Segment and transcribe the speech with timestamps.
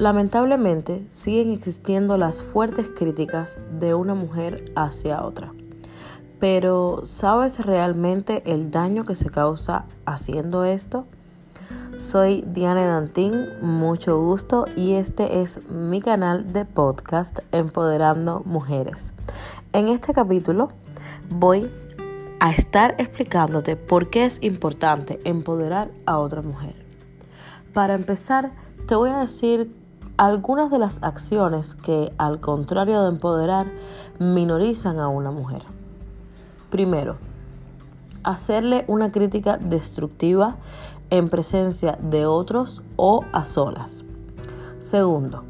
[0.00, 5.52] Lamentablemente siguen existiendo las fuertes críticas de una mujer hacia otra.
[6.38, 11.04] Pero ¿sabes realmente el daño que se causa haciendo esto?
[11.98, 19.12] Soy Diana Dantín, mucho gusto y este es mi canal de podcast Empoderando Mujeres.
[19.74, 20.70] En este capítulo
[21.28, 21.70] voy
[22.40, 26.74] a estar explicándote por qué es importante empoderar a otra mujer.
[27.74, 28.50] Para empezar,
[28.88, 29.78] te voy a decir
[30.20, 33.72] algunas de las acciones que, al contrario de empoderar,
[34.18, 35.62] minorizan a una mujer.
[36.68, 37.16] Primero,
[38.22, 40.56] hacerle una crítica destructiva
[41.08, 44.04] en presencia de otros o a solas.
[44.78, 45.44] Segundo,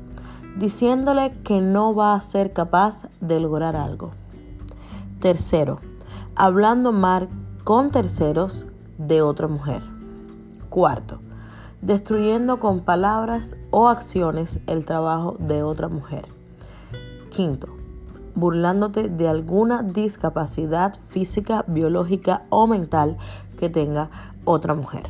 [0.56, 4.12] diciéndole que no va a ser capaz de lograr algo.
[5.18, 5.80] Tercero,
[6.36, 7.28] hablando mal
[7.64, 8.66] con terceros
[8.98, 9.82] de otra mujer.
[10.68, 11.20] Cuarto,
[11.82, 16.26] destruyendo con palabras o acciones el trabajo de otra mujer.
[17.30, 17.68] Quinto,
[18.34, 23.16] burlándote de alguna discapacidad física, biológica o mental
[23.58, 24.10] que tenga
[24.44, 25.04] otra mujer.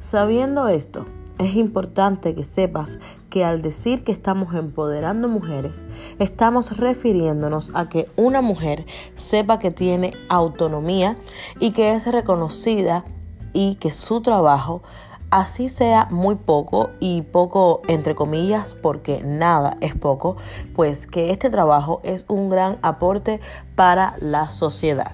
[0.00, 1.06] Sabiendo esto,
[1.38, 2.98] es importante que sepas
[3.30, 5.86] que al decir que estamos empoderando mujeres,
[6.18, 11.16] estamos refiriéndonos a que una mujer sepa que tiene autonomía
[11.60, 13.04] y que es reconocida
[13.52, 14.82] y que su trabajo
[15.30, 20.36] así sea muy poco y poco entre comillas porque nada es poco,
[20.74, 23.40] pues que este trabajo es un gran aporte
[23.74, 25.12] para la sociedad.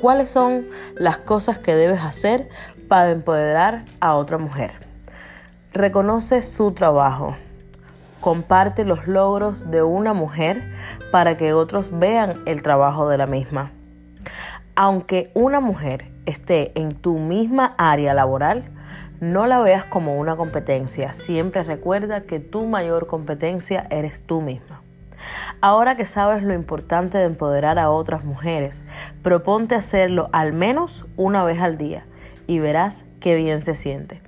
[0.00, 2.48] ¿Cuáles son las cosas que debes hacer
[2.88, 4.70] para empoderar a otra mujer?
[5.72, 7.36] Reconoce su trabajo.
[8.20, 10.72] Comparte los logros de una mujer
[11.10, 13.72] para que otros vean el trabajo de la misma.
[14.76, 18.64] Aunque una mujer esté en tu misma área laboral,
[19.20, 21.14] no la veas como una competencia.
[21.14, 24.82] Siempre recuerda que tu mayor competencia eres tú misma.
[25.60, 28.80] Ahora que sabes lo importante de empoderar a otras mujeres,
[29.22, 32.04] proponte hacerlo al menos una vez al día
[32.46, 34.22] y verás qué bien se siente.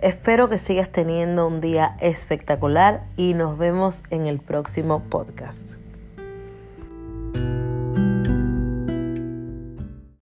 [0.00, 5.76] Espero que sigas teniendo un día espectacular y nos vemos en el próximo podcast.